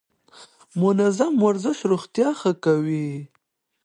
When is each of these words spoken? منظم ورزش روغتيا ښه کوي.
منظم 0.81 1.33
ورزش 1.45 1.79
روغتيا 1.91 2.29
ښه 2.39 2.51
کوي. 2.65 3.09